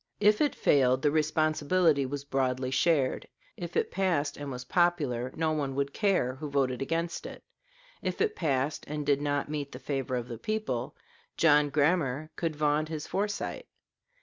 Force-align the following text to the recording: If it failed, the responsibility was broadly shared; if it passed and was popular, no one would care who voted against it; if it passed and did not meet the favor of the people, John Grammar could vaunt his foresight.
If 0.19 0.41
it 0.41 0.55
failed, 0.55 1.03
the 1.03 1.11
responsibility 1.11 2.07
was 2.07 2.23
broadly 2.25 2.71
shared; 2.71 3.27
if 3.55 3.77
it 3.77 3.91
passed 3.91 4.35
and 4.35 4.49
was 4.49 4.65
popular, 4.65 5.31
no 5.35 5.51
one 5.51 5.75
would 5.75 5.93
care 5.93 6.33
who 6.37 6.49
voted 6.49 6.81
against 6.81 7.27
it; 7.27 7.43
if 8.01 8.19
it 8.19 8.35
passed 8.35 8.83
and 8.87 9.05
did 9.05 9.21
not 9.21 9.47
meet 9.47 9.73
the 9.73 9.77
favor 9.77 10.15
of 10.15 10.27
the 10.27 10.39
people, 10.39 10.95
John 11.37 11.69
Grammar 11.69 12.31
could 12.35 12.55
vaunt 12.55 12.89
his 12.89 13.05
foresight. 13.05 13.67